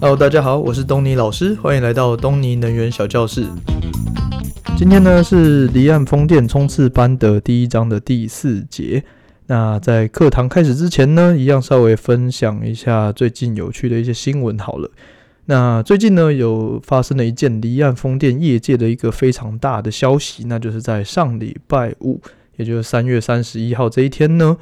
[0.00, 3.46] Hello，大家好，我是东尼老师，欢迎来到东尼能源小教室。
[4.76, 9.02] 今天呢是离岸风电冲刺班的第一章的第四节。
[9.46, 14.90] 那在课堂开始之前呢，一样稍微分享一下最近有趣的一些新闻好了。
[15.46, 22.20] 那最近呢，有发生了一件离岸风电业界的一个非常大的消息，那就是在上礼拜五，
[22.56, 24.56] 也就是三月三十一号这一天呢，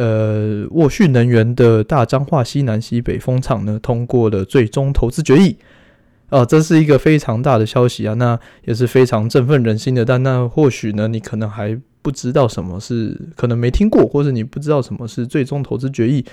[0.00, 5.56] 呃，沃旭能源的大彰化西南西北风场呢，通过了最终投资决议，
[6.30, 10.04] 啊，这是一个非常大的消息啊，那也是非常振奋人心的。
[10.04, 16.24] 但那或许呢，你可能还不知道什么是，可能没听过，或者你不知道什么是最终投资决议，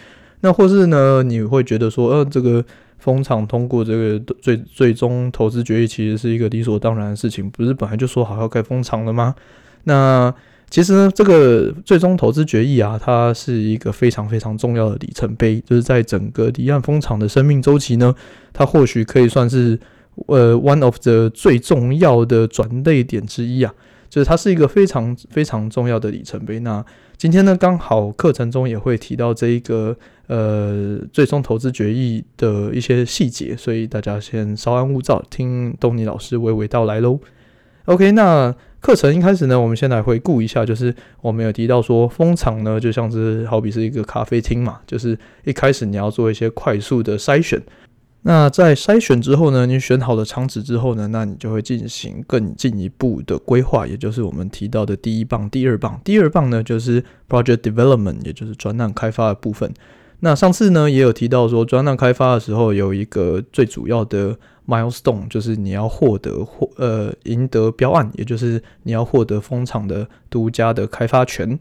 [0.42, 2.64] 那或是呢，你会觉得说，呃，这个。
[3.00, 9.36] 风场通过这个最最终投资决议，其实是一个理所当然的事情，不是本来就说好要盖风场了吗？
[9.84, 10.34] 那
[10.70, 18.14] 其实呢，这个最终投资决议啊，它是一个非常非常重要的里程碑，就是在整个离岸风场的生命周期呢，
[18.54, 19.80] 它或许可以算是
[20.28, 23.74] 呃 one of the 最重要的转捩点之一啊，
[24.10, 26.60] 就是它是一个非常非常重要的里程碑。
[26.60, 26.86] 那
[27.18, 29.96] 今天呢，刚好课程中也会提到这一个。
[30.28, 37.18] 呃，最终投资决议的一些细节，所以大家先稍安勿躁，听东尼老师娓娓道来喽。
[37.86, 47.62] OK，那课程一开始呢，我们先来回顾一下，就是我们有提到说，蜂场呢就像是好比是一个咖啡厅嘛，就是一开始你要做一些快速的筛选。
[48.24, 56.00] 那在筛选之后呢，你选好了场址之后呢，那你就会进行更进一步的规划，也就是我们提到的第一棒、第二棒。
[56.04, 59.72] 第二棒呢，就是 project development，也就是专案开发的部分。
[60.22, 64.36] 那上次呢，也有提到说，专案开发的时候有一个最主要的
[64.68, 71.58] milestone，就是你要获得获呃赢得标案，也就是你要获得风场的独家的开发权。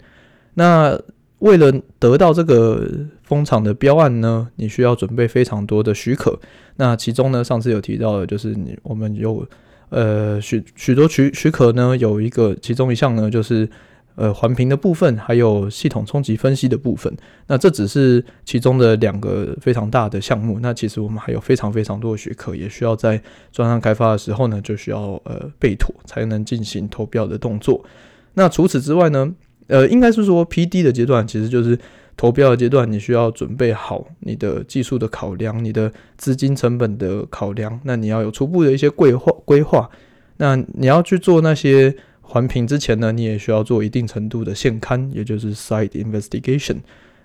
[0.54, 0.98] 那
[1.40, 2.88] 为了得到这个
[3.22, 6.38] 风场的标案呢，你需要准备非常多的许可。
[6.76, 9.46] 那其中呢，上次有提到的，就是你我们有
[9.90, 13.68] 呃许许多许许可呢，有一个其中一项呢，就是。
[14.16, 17.14] 呃，环评的部分，还有系统冲击分析的部分，
[17.48, 20.58] 那这只是其中的两个非常大的项目。
[20.60, 23.20] 那其实我们还有非常非常多的学科，也需要在
[23.52, 27.84] 专项开发的时候呢，就需要呃备妥，才能进行投标的动作。
[28.32, 29.30] 那除此之外呢，
[29.66, 31.78] 呃，应该是说 PD 的阶段，其实就是
[32.16, 39.90] 投标的阶段，你需要准备好你的技术的考量，你的资金成本的考量，那你要有初步的一些规划规划，
[40.38, 41.94] 那你要去做那些。
[42.28, 46.76] 环评之前呢，你也需要做一定程度的现勘，也就是 site investigation。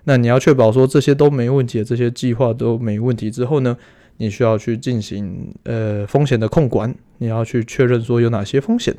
[0.04, 3.76] 那你要确保说这些都没问题，这些计划都没问题之后呢，
[4.16, 8.94] 你需要去进行呃风险的控管，你要去确认说有哪些风险。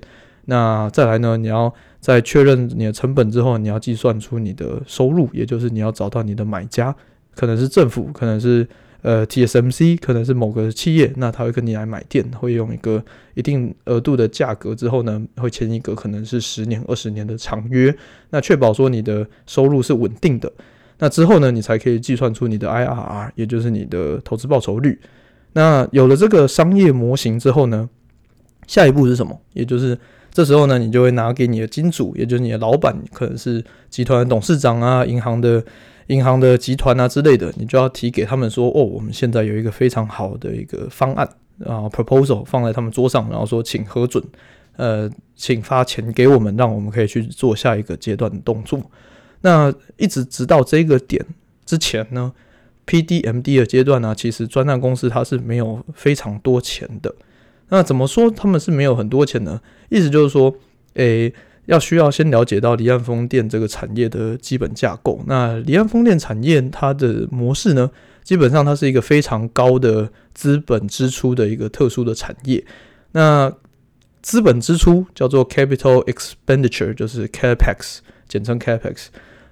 [0.46, 6.96] 那再来呢，你要在确认你的成本之后，你要计算出你的收入，也就是你要找到你的买家，
[7.36, 8.68] 可能是政府，可能是。
[9.04, 13.04] 呃，TSMC 可能是某个企业，那他会跟你来买电，会用一个
[13.34, 17.94] 一定额度的价格之后呢，会签一个可能是十年、二十年的长约，
[18.30, 20.50] 那确保说你的收入是稳定的。
[21.00, 24.98] 那之后呢，你才可以计算出你的 IRR，也就是你的投资报酬率。
[25.52, 27.90] 那有了这个商业模型之后呢，
[28.68, 29.38] 下一步是什么？
[29.52, 30.00] 也就是
[30.32, 35.62] 这时候呢，你就会拿给你的金主，也就是你的老板，可能是集团董事长啊，银行的。
[36.08, 41.28] 银行的集团啊之类的，你就要提给他们说，哦，我们现在有一个非常好的一个方案，
[41.66, 44.24] 啊 proposal 放在他们桌上，然后说请核准，
[44.76, 48.82] 呃，请发钱给我们，让我们可以去做下一个阶段的动作。
[49.42, 51.26] 那一直直到这个点
[51.66, 52.32] 之前呢
[52.86, 57.14] ，PDMD 的阶段呢，其实专案公司它是没有非常多钱的。
[57.70, 59.60] 那怎么说他们是没有很多钱呢？
[59.90, 60.54] 意思就是说，
[60.94, 61.34] 诶、
[61.66, 65.22] 要需要先了解到离岸风电这个产业的基本架构。
[65.28, 67.90] 那离岸风电产业它的模式呢，
[68.24, 72.64] 基本上它是一个非常高的资本支出的一个特殊的产业。
[73.14, 73.52] 那
[74.22, 79.06] 资本支出叫做 capital expenditure，就是 capex，简称 capex。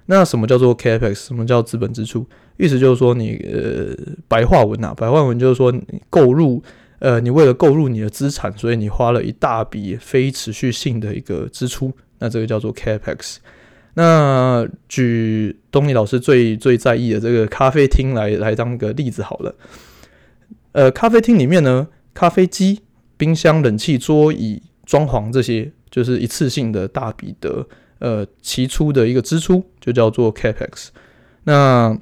[0.06, 1.14] 那什么叫做 capex？
[1.14, 2.26] 什么叫资本支出？
[2.58, 3.94] 意思就是说你呃
[4.28, 6.62] 白话文啊，白话文就是说你购入。
[7.02, 13.38] 呃，你为了购入你的资产，所以你花了一大笔非持续性的一个支出，那这个叫做 Capex。
[13.94, 19.52] 那举东尼老师最最在意的这个咖啡厅来来当个例子好了。
[20.70, 22.82] 呃，咖啡厅里面呢，咖啡机、
[23.16, 27.66] 冰箱、冷气、桌椅、装潢这些，就是一次性的大笔的
[27.98, 30.90] 呃期初的一个支出，就叫做 Capex。
[31.42, 31.98] 那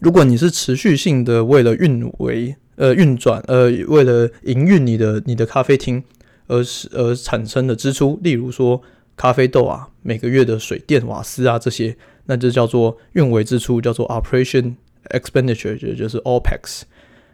[0.00, 6.02] 如果你是持续性的为了运维，呃，运转呃，为了营运你的你的咖啡厅
[6.46, 8.80] 而是而产生的支出，例如说
[9.16, 14.74] 咖啡豆啊，每个月的水电瓦斯啊这些，那就叫做运维支出，叫做 operation
[15.10, 16.82] expenditure，也就是 OPEX。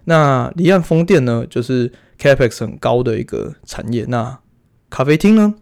[0.05, 4.05] 那离岸风电呢，就是 Capex 很高的一个产业。
[4.09, 4.39] 那
[4.89, 5.55] 咖啡厅呢？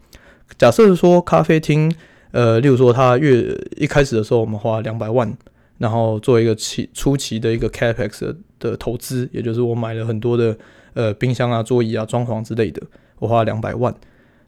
[0.57, 1.95] 假设说咖啡厅，
[2.31, 5.37] 呃，例如说它月一开始的时候，我们花两百万，
[5.77, 10.57] 然后做一个期初期的一个 Capex，的投资，也就是我买了很多的
[10.95, 12.83] 呃冰箱啊、桌椅啊、装潢之类的，
[13.19, 13.95] 我花了两百万。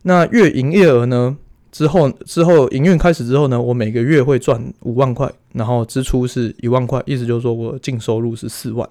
[0.02, 1.36] 那月营业额呢？
[1.72, 8.88] 之后之后营运开始之后呢，我每个月会赚五万块，然后支出是一万块，意思就是说我净收入是四万。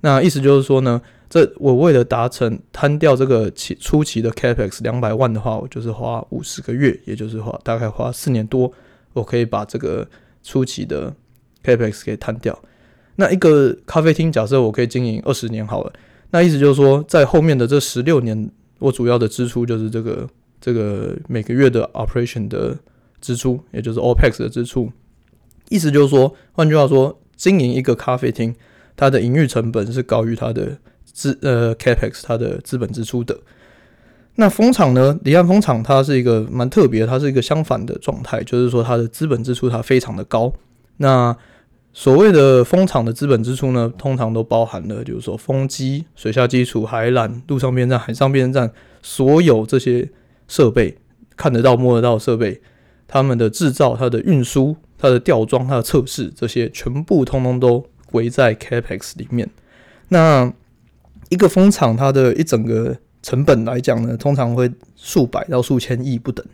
[0.00, 8.72] 那意思就是说呢，这我为了达成摊掉这个期初期的 capex 两百万的话，我就是花五十个月，也就是花大概花四年多，
[9.12, 10.08] 我可以把这个
[10.42, 11.12] 初期的
[11.62, 12.58] capex 给摊掉。
[13.16, 15.92] 那一个咖啡厅，假设我可以经营二十年好了，
[16.30, 20.28] 那意思就是说，在后面的这十六年，我主要的支出就是这个。
[20.60, 22.74] 这个每个月的 operation 的
[23.20, 24.90] 支出，也就是 OPEX 的支出，
[25.68, 28.54] 意思就是说，换句话说，经营一个咖啡厅，
[28.96, 33.38] 它的营运成本是高于它的资呃 capex 它的资本支出的。
[34.36, 35.18] 那风场呢？
[35.22, 40.50] 离岸风场它是一个蛮特别，它是一个相反的状态，就是说它的资本支出它非常的高。
[40.96, 41.36] 那
[41.94, 48.70] 所谓的风场的资本支出呢，通常都包含了，就是说风机、水下基础、海缆、陆上变电站、海上变电站，
[49.00, 50.10] 所有这些。
[50.46, 50.98] 设备
[51.38, 52.60] 看得到、摸得到设备，
[53.08, 59.48] 他们的制造、它的运输、它的吊装、它的测试，这些全部通通都归在 Capex 里面。
[60.10, 60.52] 那
[61.30, 66.44] 一个风场，它的一整个成本来讲呢，通常会数百到数千亿不等。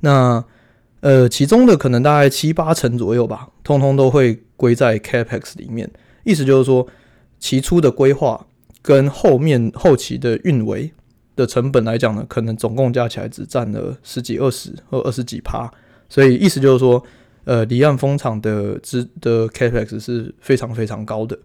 [0.00, 0.42] 那
[1.00, 5.90] 呃，其中的可能大概七八成左右吧，通通都会归在 Capex 里面。
[6.24, 6.86] 意思就是说，
[7.38, 8.46] 起初的规划
[8.82, 10.92] 跟后面后期的运维。
[11.36, 15.70] 的成本来讲呢，可能总共加起来只占了十几、二十或二十几趴，
[16.08, 17.04] 所以意思就是说，
[17.44, 21.38] 呃，离岸风场的资的 capex 是非常非常高的。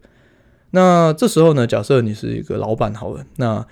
[0.70, 3.68] 那这时候呢，假设你是一个老板好了，那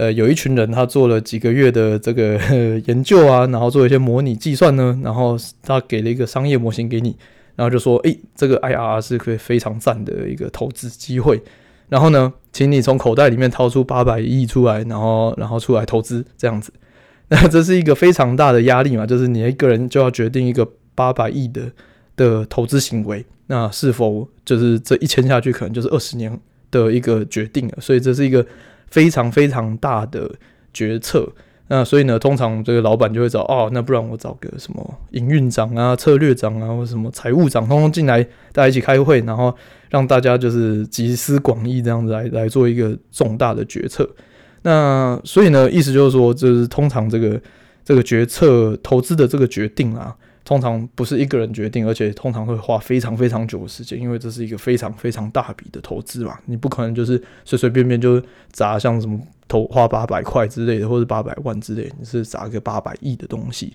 [0.00, 2.40] 呃，有一群人他做了几个月的这个
[2.88, 7.14] 研究啊，然后做一些模拟计算呢，然后他给了一个商业模型给你，
[7.54, 11.42] 然后就说，诶，这个 IRR 是可以非常赞的一个投资机会。
[11.90, 16.72] 然后呢，请你从口袋里面掏出八百亿出来，然后然后出来投资这样子，
[17.28, 21.70] 那这是一个非常大的压力嘛，就是你一个人就要决定一个八百亿的
[22.16, 28.46] 的投资行为，那是否就是这一签下去可能就是二十年的一个决定了，所以这是一个
[28.90, 30.30] 非常非常大的
[30.72, 31.28] 决策。
[31.68, 38.20] 那所以呢，通常这个老板就会找哦，那不然我找个什么营运长啊、策略长啊，或什么财务长，通通进来，
[38.52, 39.54] 大家一起开会，然后
[39.88, 44.08] 让大家就是集思广益这样子来来做一个重大的决策。
[44.62, 47.40] 那所以呢，意思就是说，就是通常这个
[47.84, 58.22] 这个决策投资的这个决定啊，通常不是一个人决定，而且通常会花非常非常久的时间，因为这是一个非常非常大笔的投资嘛，你不可能就是随随便便就
[58.52, 59.20] 砸像什么。
[59.50, 63.74] 投花八百块之类的，或者八百万之类，你是砸个八百亿的东西。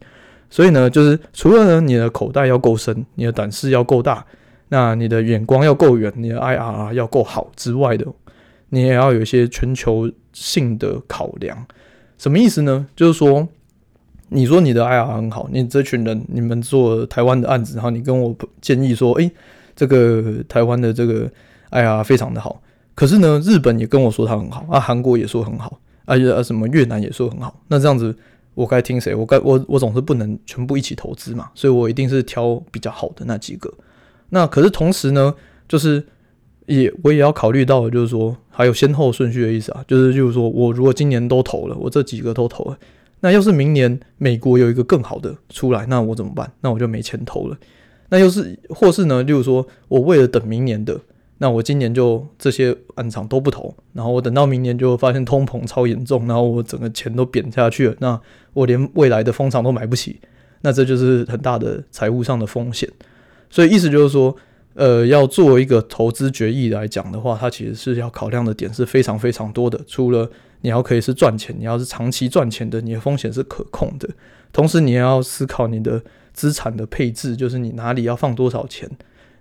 [0.49, 4.25] 所以呢，就是除了呢，你的口袋要够深，你的胆识要够大，
[4.69, 8.05] 那你的眼光要够远，你的 IRR 要够好之外的，
[8.69, 11.67] 你也要有一些全球性的考量。
[12.17, 12.87] 什么意思呢？
[12.95, 13.45] 就是说，
[14.29, 19.31] 你说你的 IR 很好，你这群人你们做台湾的案子，然后你跟我建议说，诶、
[19.75, 21.29] 这个台湾的这个
[21.71, 22.61] IR 非常的好。
[22.95, 27.61] 可是呢，日本也跟我说它很好啊，韩国也说很好，啊，啊什么越南也说很好。
[27.67, 28.15] 那这样子，
[28.53, 29.13] 我该听谁？
[29.13, 33.71] 我该我我总是不能全部一起投资嘛，所以我一定是挑比较好的那几个。
[34.29, 35.33] 那可是同时呢，
[35.67, 36.03] 就是
[36.65, 42.77] 也我也要考虑到，就是说还有先后顺序的意思啊，就是就是说我如果今年都投了，我这几个都投了，
[43.25, 46.51] 那要是明年美国有一个更好的出来，那我怎么办？
[46.61, 47.57] 那我就没钱投了。
[48.09, 50.95] 那又是或是呢，就是说我为了等明年的。
[51.39, 58.21] 那我今年就这些案场都不投，然后我等到明年就发现通膨超严重，然后我整个钱都贬下去了，那
[58.53, 60.19] 我连未来的风场都买不起，
[60.61, 62.87] 那这就是很大的财务上的风险。
[63.49, 64.35] 所以意思就是说，
[64.75, 69.81] 呃，要做一个投资决议来讲的话，它其实是要考量的点是非常非常多的。
[69.87, 70.29] 除了
[70.61, 74.09] 你要可以是赚钱，你要是长期赚钱的，你的风险是可控的，
[74.51, 76.01] 同时你也要思考你的
[76.33, 78.89] 资产的配置，就是你哪里要放多少钱。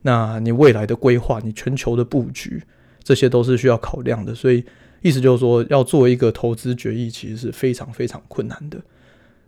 [0.03, 2.63] 那你未来的规划，你全球的布局，
[3.03, 4.35] 这些都是需要考量的。
[4.35, 4.63] 所以
[5.01, 8.79] 意思就是说，要做一个投资决议，其实是非常非常困难的。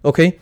[0.01, 0.39] OK，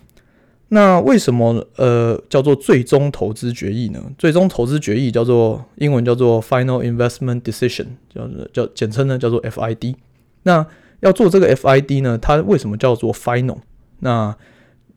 [0.68, 4.00] 那为什么呃叫做最终投资决议呢？
[4.16, 9.96] 最终投资决议叫做英文叫做 Final Investment Decision，叫做叫简称呢叫做 FID。
[10.44, 10.64] 那
[11.00, 13.58] 要做这个 FID 呢，它为什么叫做 Final？
[14.00, 14.36] 那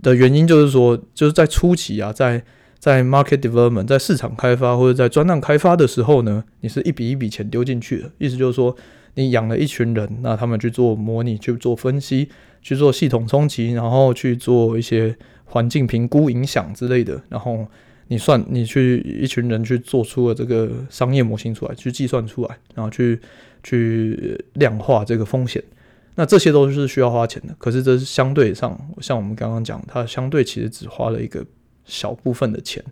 [0.01, 2.43] 的原因就是说，就是在初期啊，在
[2.77, 8.11] 在 market development，在市场开发或者在专案开发的时候呢，你是一笔一笔钱丢进去的。
[8.19, 8.75] 意思就是说，
[9.15, 12.29] 你养了一群人，那他们去做模拟，去做分析，
[12.61, 17.65] 去做系统冲击，然后去做一些环境评估影响之类的，然后
[18.09, 23.19] 你算你去一群人去做出了这个商业模型出来，去计算出来，然后去
[23.63, 25.63] 去量化这个风险。
[26.19, 31.45] 那这些都是需要花钱的，可是这是相对上，像我们刚刚讲，它相对其实只花了一个
[31.85, 32.83] 小部分的钱。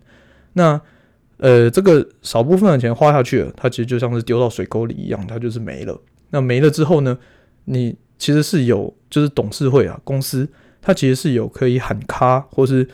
[0.52, 0.80] 那
[1.38, 6.00] 呃，这个少部分的钱花下去了，它其实就像是丢到水沟里一样，它就是没了。
[6.30, 7.18] 那没了之后呢，
[7.64, 10.48] 你其实是有，就是董事会啊，公司
[10.80, 12.88] 它其实是有可以喊卡，或是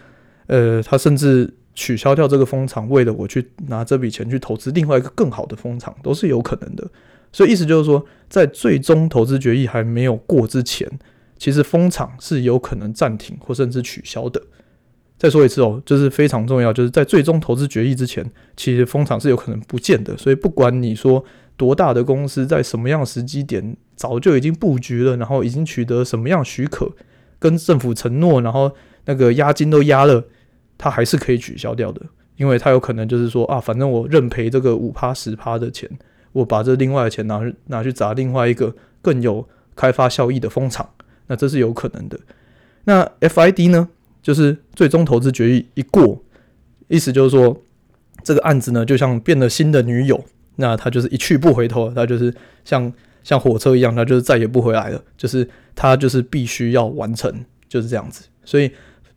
[0.46, 6.90] 呃，它甚至取消掉这个风场，为了我去拿这笔钱去投资另外一个更好的风场，都是有可能的。
[7.32, 10.86] 所以意思就是说，在最终投资决议还没有过之前，
[11.38, 14.40] 其实风场是有可能暂停或甚至取消的。
[15.18, 20.16] 再说一次哦，就是非常重要，就是在最终投资决议之前，其实风场是有可能不见的。
[20.16, 21.24] 所以不管你说
[21.56, 26.90] 多大的公司，在什么样的时机点早就已经布局了，然后已经取得什么样许可，
[27.38, 28.70] 跟政府承诺，然后
[29.04, 30.24] 那个押金都押了，
[30.76, 32.02] 它还是可以取消掉的，
[32.36, 35.88] 因为它有可能就是说啊，反正我认赔这个五趴十趴的钱。
[36.32, 39.46] 我把这另外的钱拿去拿去砸另外一个更有
[39.76, 40.88] 开发效益的风场，
[41.26, 42.18] 那这是有可能的。
[42.84, 43.88] 那 FID 呢？
[44.22, 46.22] 就是最终投资决议一过，
[46.86, 47.60] 意思就是说
[48.22, 50.24] 这个案子呢就像变了新的女友，
[50.54, 52.32] 那他就是一去不回头，他就是
[52.64, 52.92] 像
[53.24, 55.02] 像火车一样，他就是再也不回来了。
[55.16, 58.22] 就是他就是必须要完成，就是这样子。
[58.44, 58.70] 所以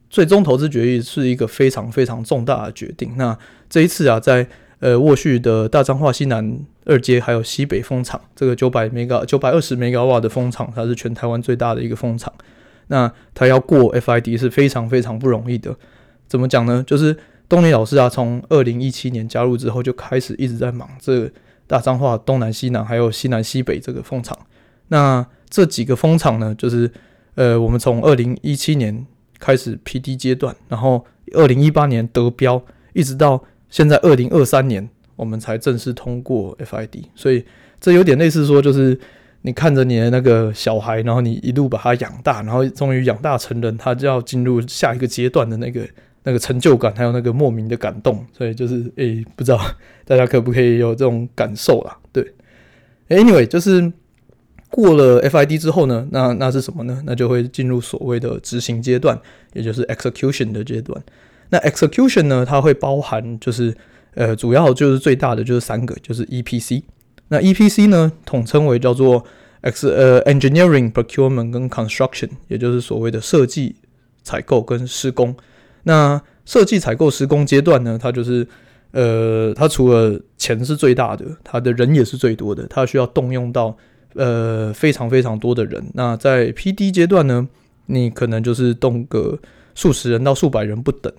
[0.10, 3.14] 最终投资决议是一个非常非常重大的决定。
[3.16, 3.38] 那
[3.70, 4.48] 这一次啊，在
[4.80, 12.32] 呃沃旭的大彰化西南二阶还有西北风场，这个九百 mega 九百二十 mega 瓦的风场，它是全台湾最大的一个风场。
[12.88, 15.76] 那它要过 FID 是非常非常不容易的。
[16.28, 16.84] 怎么讲呢？
[16.86, 17.18] 就是
[17.50, 21.32] 东尼老师啊，从二零一七年加入之后，就开始一直在忙这
[21.66, 24.38] 大彰化东南西南还有西南西北这个风场。
[24.90, 26.92] 那这几个风场呢，就是
[27.36, 29.06] 呃，我们从二零一七年
[29.40, 31.04] 开始 PD 阶段，然后
[31.34, 32.62] 二零一八年得标，
[32.94, 33.44] 一直到
[33.76, 34.88] 现在二零二三年。
[35.18, 37.42] 我们才正式通过 FID，所以
[37.80, 39.00] 这有点类似说，就是
[39.44, 45.88] 你看着你的那个小孩，然后你一路把他养大，然后终于养大成人，他就要进入下一个阶段的那个
[46.24, 48.26] 那个成就感，还有那个莫名的感动。
[48.38, 49.62] 所以就是诶、不知道
[50.04, 51.98] 大家可不可以有这种感受啦？
[52.12, 52.34] 对
[53.08, 53.94] ，Anyway，就是
[54.70, 57.02] 过了 FID 之后呢，那那是什么呢？
[57.06, 59.18] 那就会进入所谓的执行阶段，
[59.54, 61.02] 也就是 execution 的阶段。
[61.50, 63.76] 那 execution 呢，它会包含就是。
[64.18, 66.84] 呃，主要就是最大的就是三个，就是 EPC。
[67.28, 69.22] 那 EPC 呢，统称为叫做
[69.64, 73.76] ex 呃 engineering Procurement 跟 Construction，也就是所谓的设计、
[74.24, 75.36] 采购跟施工。
[75.84, 78.48] 那设计、采购、施工阶段呢，它就是
[78.92, 83.76] 呃，它除了钱是最大的，它的人也是最多的，它需要动用到
[84.14, 85.86] 呃非常非常多的人。
[85.94, 87.46] 那在 PD 阶段呢，
[87.88, 89.38] 你可能就是动个
[89.76, 91.14] 数十人到数百人不等。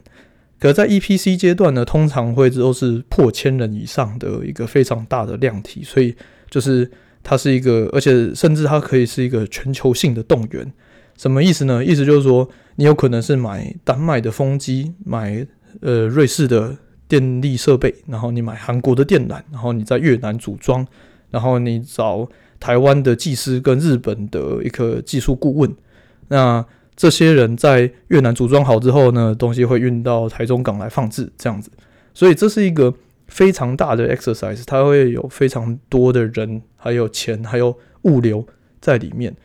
[0.58, 6.16] 可在 EPC 阶段呢，通常会都是破千人以上的一个非常大的量体，所以
[6.48, 6.90] 就是
[7.22, 10.72] 它是一个，而且甚至它可以是一个全球性的动员。
[11.18, 11.84] 什么意思呢？
[11.84, 15.46] 意思就是说，你有可能是买丹麦的风机，买
[15.82, 16.74] 呃瑞士的
[17.06, 20.86] 电力设备，然后你买韩国的电缆，然后你在越南组装，
[21.30, 22.26] 然后你找
[22.58, 25.76] 台湾的技师跟日本的一个技术顾问，
[26.28, 26.64] 那。
[26.96, 31.70] 这些人在越南组装好之后呢，东西会运到台中港来放置，这样子。
[32.14, 32.94] 所以这是一个
[33.28, 38.46] 非常大的 exercise，它会有非常多的人，还有钱，还有物流
[38.80, 39.36] 在里面。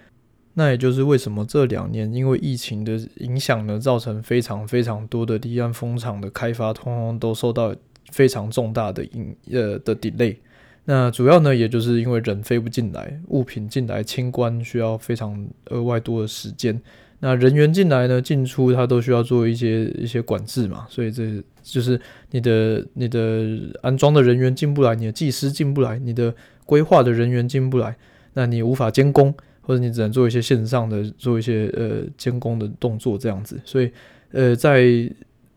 [0.53, 7.75] 那也就是为什么这两年因为疫情的影响呢，造成非常非常多的离岸风场的开发，通通都受到
[8.11, 10.37] 非常重大的影呃的 delay。
[10.85, 16.81] 那主要呢，也就是因为人飞不进来，物品进来清关需要非常额外多的时间。
[17.23, 22.01] 那人员进来呢，进出他都需要做一些一些管制嘛，所以这就是
[22.31, 23.47] 你的你的
[23.83, 26.33] 安装的人员进不来，你的技师进不来，你的
[26.65, 27.95] 规划的人员进不来，
[28.33, 33.91] 那你无法监工，或者你只能做一些线上的做一些呃监工的动作这样子，所以
[34.31, 34.83] 呃在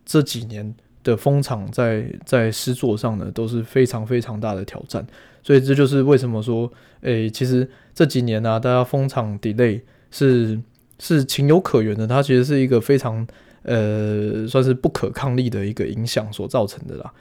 [0.05, 5.03] 这几年的风场在在施作上呢都是非常非常大的挑战，
[5.43, 9.81] 所以这就是为什么说，诶、其实这几年呢、大家风场 delay
[10.11, 10.61] 是。
[11.05, 13.27] 是情有可原的，它其实是一个非常
[13.61, 17.13] 呃，算是不可抗力的一个影响所造成的啦。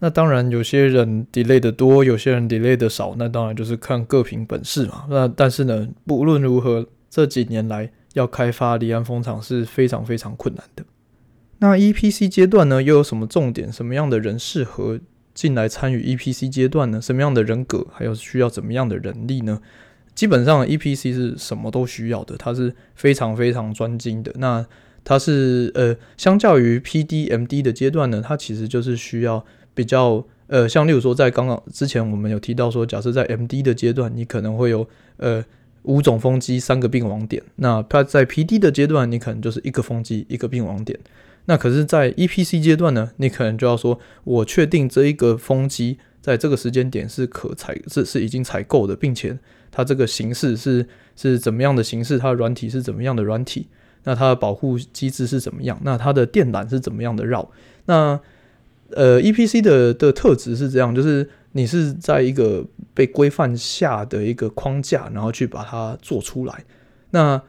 [0.00, 5.04] 那当然，有些人 delay 的多，有些人 delay 的少，那当然就是看各凭本事嘛。
[5.08, 10.84] 那但是呢，不论如何，这几年来要开发离岸风场是非常非常困难的。
[11.58, 13.72] 那 EPC 阶段呢，又有什么重点？
[13.72, 14.98] 什么样的人适合
[15.34, 17.00] 进来参与 EPC 阶段呢？
[17.00, 19.60] 什么样的人格，还有需要怎么样的人力呢？
[20.20, 24.30] 基本上 EPC 是什么都需要的，它是非常非常专精的。
[24.36, 24.66] 那
[25.02, 34.86] 它是呃，相较于 PD、MD 的阶段呢，它其实就是需要比较呃，像例如说在刚刚之前我们有提到说，假设在 MD 的阶段，你可能会有
[35.16, 35.42] 呃
[35.84, 37.42] 五种风机、三个并网点。
[37.56, 41.00] 那它在 PD 的阶段，你可能就是一个风机、一个并网点。
[41.46, 49.38] 那可是，在 EPC 阶段呢，你可能就要说，我确定这一个风机在这个时间点是可采是是已经采购的，并且
[49.70, 50.86] 它这个形式是
[51.16, 53.68] 是怎么样的形式，它软体是怎么样的软体。
[54.04, 55.78] 那它的保护机制是怎么样？
[55.84, 57.50] 那它的电缆是怎么样的绕？
[57.84, 58.18] 那
[58.92, 66.64] 呃，EPC 的的特质是这样，就是你是在一个被规范下的一个框架，然后去把它做出来。
[67.10, 67.40] 那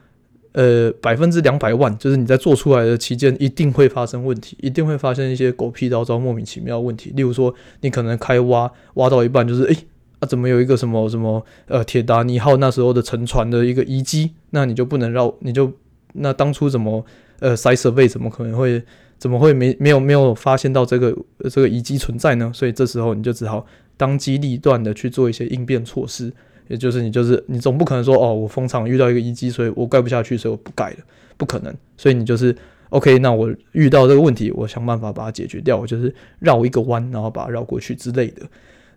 [0.52, 7.10] 呃，百分之两百万，就是你在做出来的期间一定会发生问题，一定会发生一些狗屁倒灶、莫名其妙的问题。
[7.16, 9.76] 例如说，你可能开挖挖到一半，就是诶，
[10.20, 14.32] 啊，怎么有一个什么什么呃铁达尼号那时候的沉船的一个遗迹？
[14.50, 15.72] 那你就不能绕，你就。
[16.14, 17.02] 那当初怎么
[17.40, 18.82] 呃塞设备怎么可能会
[19.16, 21.16] 怎么会没没有没有发现到这个
[21.50, 22.52] 这个遗迹存在呢？
[22.54, 23.64] 所以这时候你就只好
[23.96, 26.30] 当机立断的去做一些应变措施，
[26.68, 30.96] 也就是你就是你总不可能说哦，我风场遇到一个遗迹，所以我盖不下去，所以我不盖了，
[31.36, 31.74] 不可能。
[31.96, 32.54] 所以你就是
[32.90, 38.42] OK，那我遇到这个问题，我想办法把它解决掉，我就是绕一个弯，然后把它绕过去之类的。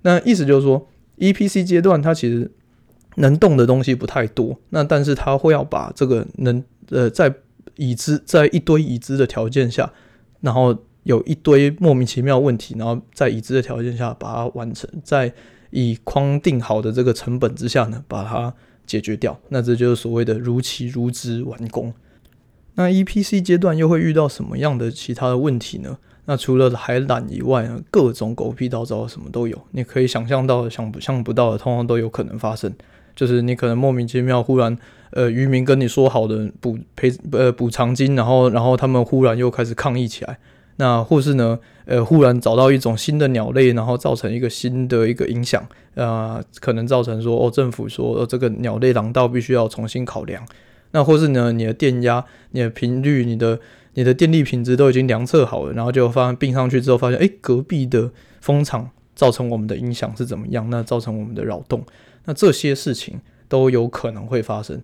[0.02, 2.52] 那意思就是说，EPC 阶段它其实
[3.16, 6.64] 能动的东西不太多，那但是它会要把这个能。
[6.92, 7.34] 呃，在
[7.78, 9.92] 已知在一堆已知的条件下，
[10.42, 15.34] 然后有一堆莫名其妙问题，然后在已知的条件下把它完成，在
[15.72, 18.54] 以框定好的这个成本之下呢，把它
[18.86, 19.40] 解决掉。
[19.50, 21.94] 那这就是所谓的如期如质完工。
[22.76, 25.98] 那 EPC 阶段又会遇到什么样的其他的问题呢？
[26.26, 32.74] 那除了海缆以外呢，各种狗屁倒灶什么都有，你可以想象到的、想不象不到的，通常都有可能发生。
[33.16, 34.78] 就是你可能莫名其妙忽然，
[35.12, 40.38] 呃，渔民跟你说好的补赔呃补偿金，然后然后他们忽然又开始抗议起来，
[40.78, 50.46] 那或是呢，呃，忽然找到一种新的鸟类，然后造成一个新的一个影响，呃，可能造成说哦，政府说呃这个鸟类廊道必须要重新考量，
[50.92, 53.60] 那或是呢，你的电压、你的频率、你的
[53.94, 58.12] 你的电力品质都已经量测好了，然后就发现并上去之后发现，哎，隔壁的
[58.42, 60.70] 风场造成我们的影响是怎么样？
[60.70, 61.82] 那造成我们的扰动。
[62.26, 64.82] 那这些事情都有可能会发生，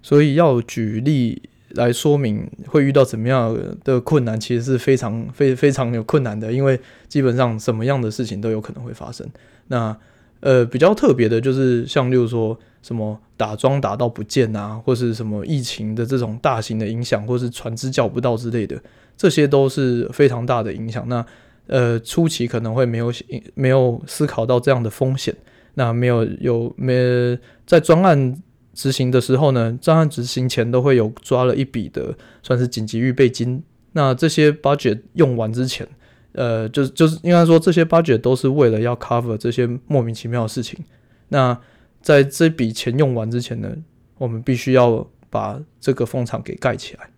[0.00, 1.42] 所以要举例
[1.74, 9.26] 来说明会遇到怎么样的困难，其实是非常非非常有困难的，因为基本上什么样的事情都有可能会发生。
[9.68, 9.96] 那
[10.40, 18.80] 呃比较特别的就是像例如说什么打桩打到不见啊，或是什么疫情的这种大型的影响，或是船只叫不到之类的，
[19.16, 21.08] 这些都是非常大的影响。
[21.08, 21.24] 那
[21.66, 23.12] 呃初期可能会没有
[23.54, 25.34] 没有思考到这样的风险。
[25.74, 28.36] 那没有有没在专案
[28.74, 29.78] 执行的时候呢？
[29.80, 33.62] 专案执行前都会有抓了一笔的，算是紧急预备金。
[33.92, 35.86] 那这些 budget 用完之前，
[36.32, 40.82] 呃，就就是应该说这些 budget 都是为了要 cover 这些莫名其妙的事情。
[41.28, 41.58] 那
[42.00, 43.70] 在这笔钱用完之前呢，
[44.18, 47.10] 我们必须要把这个风场给盖起来。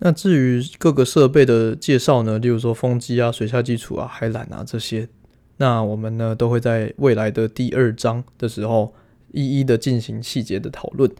[0.00, 5.08] 那至于各个设备的介绍呢，例如说风机啊、水下基础啊、海缆啊这些。
[5.56, 8.94] 那我们呢，都会在未来的第二章的时候
[9.32, 11.10] 一一的进行细节的讨论。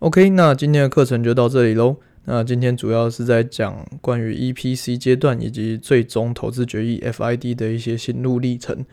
[0.00, 1.96] OK，那今天的课程就到这里喽。
[2.24, 8.84] 那今天主要是在讲关于 EPC 阶段以及最终投资决议 FID 的一些心路历程。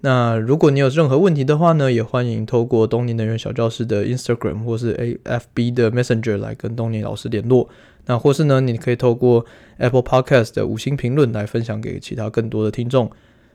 [0.00, 7.68] 那如果你有任何问题的话呢，也欢迎透过东尼能源小教室的 Instagram 或是 AFB 的 Messenger 来跟东尼老师联络。
[8.06, 9.44] 那或是呢，你可以透过
[9.76, 13.10] Apple Podcast 的五星评论来分享给其他更多的听众。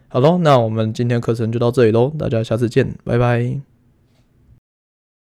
[0.07, 3.74] 好喽，那我们今天课程就到这里喽，大家下次见，拜拜。